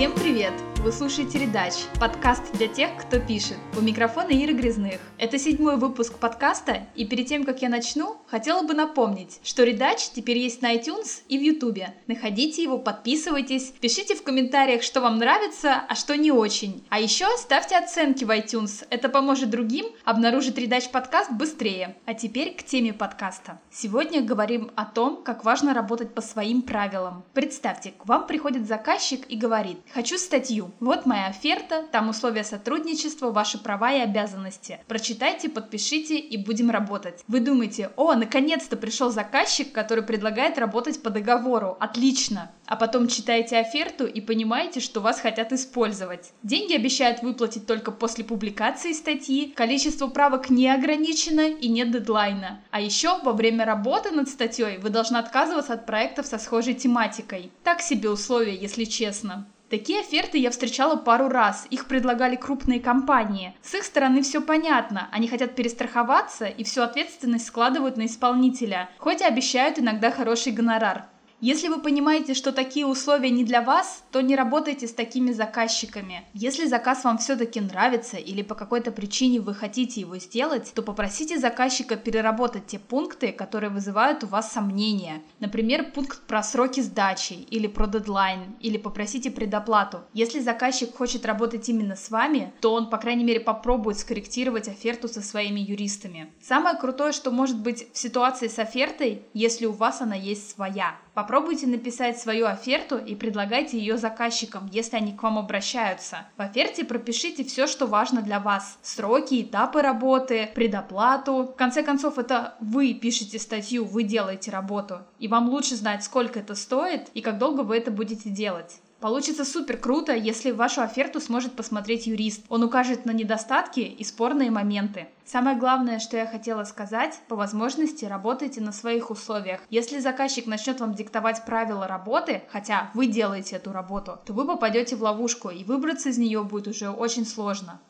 [0.00, 0.69] Всем привет!
[0.82, 3.58] Вы слушаете «Редач»– подкаст для тех, кто пишет.
[3.78, 4.98] У микрофона Ира Грязных.
[5.18, 10.08] Это седьмой выпуск подкаста, и перед тем, как я начну, хотела бы напомнить, что «Редач»
[10.14, 11.84] теперь есть на iTunes и в YouTube.
[12.06, 16.82] Находите его, подписывайтесь, пишите в комментариях, что вам нравится, а что не очень.
[16.88, 21.94] А еще ставьте оценки в iTunes, это поможет другим обнаружить «Редач» подкаст быстрее.
[22.06, 23.60] А теперь к теме подкаста.
[23.70, 27.22] Сегодня говорим о том, как важно работать по своим правилам.
[27.34, 33.30] Представьте, к вам приходит заказчик и говорит «Хочу статью, вот моя оферта, там условия сотрудничества,
[33.30, 34.80] ваши права и обязанности.
[34.86, 37.24] Прочитайте, подпишите и будем работать.
[37.28, 41.76] Вы думаете, о, наконец-то пришел заказчик, который предлагает работать по договору.
[41.80, 42.50] Отлично.
[42.66, 46.32] А потом читаете оферту и понимаете, что вас хотят использовать.
[46.44, 52.60] Деньги обещают выплатить только после публикации статьи, количество правок не ограничено и нет дедлайна.
[52.70, 57.50] А еще во время работы над статьей вы должны отказываться от проектов со схожей тематикой.
[57.64, 59.46] Так себе условия, если честно.
[59.70, 63.54] Такие оферты я встречала пару раз, их предлагали крупные компании.
[63.62, 69.20] С их стороны все понятно, они хотят перестраховаться и всю ответственность складывают на исполнителя, хоть
[69.20, 71.04] и обещают иногда хороший гонорар.
[71.40, 76.26] Если вы понимаете, что такие условия не для вас, то не работайте с такими заказчиками.
[76.34, 81.38] Если заказ вам все-таки нравится или по какой-то причине вы хотите его сделать, то попросите
[81.38, 85.22] заказчика переработать те пункты, которые вызывают у вас сомнения.
[85.38, 90.02] Например, пункт про сроки сдачи или про дедлайн, или попросите предоплату.
[90.12, 95.08] Если заказчик хочет работать именно с вами, то он, по крайней мере, попробует скорректировать оферту
[95.08, 96.30] со своими юристами.
[96.42, 100.96] Самое крутое, что может быть в ситуации с офертой, если у вас она есть своя.
[101.30, 106.26] Попробуйте написать свою оферту и предлагайте ее заказчикам, если они к вам обращаются.
[106.36, 108.80] В оферте пропишите все, что важно для вас.
[108.82, 111.44] Сроки, этапы работы, предоплату.
[111.44, 115.02] В конце концов, это вы пишете статью, вы делаете работу.
[115.20, 118.80] И вам лучше знать, сколько это стоит и как долго вы это будете делать.
[119.00, 122.44] Получится супер круто, если вашу оферту сможет посмотреть юрист.
[122.50, 125.08] Он укажет на недостатки и спорные моменты.
[125.24, 129.60] Самое главное, что я хотела сказать, по возможности работайте на своих условиях.
[129.70, 134.96] Если заказчик начнет вам диктовать правила работы, хотя вы делаете эту работу, то вы попадете
[134.96, 137.80] в ловушку, и выбраться из нее будет уже очень сложно.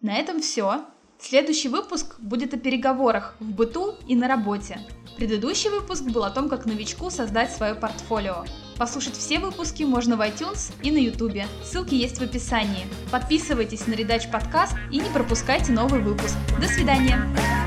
[0.00, 0.84] На этом все.
[1.20, 4.80] Следующий выпуск будет о переговорах в быту и на работе.
[5.16, 8.44] Предыдущий выпуск был о том, как новичку создать свое портфолио.
[8.78, 11.44] Послушать все выпуски можно в iTunes и на YouTube.
[11.64, 12.86] Ссылки есть в описании.
[13.10, 16.36] Подписывайтесь на Редач подкаст и не пропускайте новый выпуск.
[16.60, 17.65] До свидания!